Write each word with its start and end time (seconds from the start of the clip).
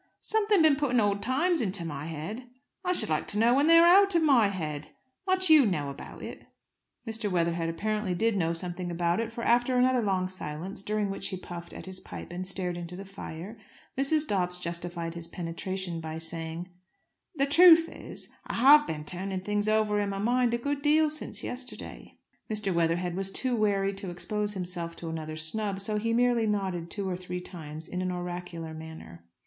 "Something 0.19 0.63
been 0.63 0.77
putting 0.77 0.99
old 0.99 1.21
times 1.21 1.61
into 1.61 1.85
my 1.85 2.07
head? 2.07 2.49
I 2.83 2.91
should 2.91 3.09
like 3.09 3.27
to 3.27 3.37
know 3.37 3.53
when 3.53 3.67
they're 3.67 3.85
out 3.85 4.15
of 4.15 4.23
my 4.23 4.47
head! 4.47 4.87
Much 5.27 5.47
you 5.47 5.63
know 5.63 5.91
about 5.91 6.23
it!" 6.23 6.47
Mr. 7.07 7.29
Weatherhead 7.31 7.69
apparently 7.69 8.15
did 8.15 8.35
know 8.35 8.51
something 8.51 8.89
about 8.89 9.19
it; 9.19 9.31
for 9.31 9.43
after 9.43 9.75
another 9.77 10.01
long 10.01 10.27
silence, 10.27 10.81
during 10.81 11.11
which 11.11 11.27
he 11.27 11.37
puffed 11.37 11.71
at 11.71 11.85
his 11.85 11.99
pipe 11.99 12.33
and 12.33 12.47
stared 12.47 12.77
into 12.77 12.95
the 12.95 13.05
fire, 13.05 13.55
Mrs. 13.95 14.27
Dobbs 14.27 14.57
justified 14.57 15.13
his 15.13 15.27
penetration 15.27 15.99
by 16.01 16.17
saying 16.17 16.69
"The 17.35 17.45
truth 17.45 17.87
is, 17.87 18.27
I 18.47 18.55
have 18.55 18.87
been 18.87 19.05
turning 19.05 19.41
things 19.41 19.69
over 19.69 19.99
in 19.99 20.09
my 20.09 20.17
mind 20.17 20.55
a 20.55 20.57
good 20.57 20.81
deal 20.81 21.11
since 21.11 21.43
yesterday." 21.43 22.17
Mr. 22.49 22.73
Weatherhead 22.73 23.15
was 23.15 23.29
too 23.29 23.55
wary 23.55 23.93
to 23.97 24.09
expose 24.09 24.55
himself 24.55 24.95
to 24.95 25.09
another 25.09 25.35
snub, 25.37 25.79
so 25.79 25.99
he 25.99 26.11
merely 26.11 26.47
nodded 26.47 26.89
two 26.89 27.07
or 27.07 27.15
three 27.15 27.39
times 27.39 27.87
in 27.87 28.01
an 28.01 28.09
oracular 28.11 28.73
manner. 28.73 29.23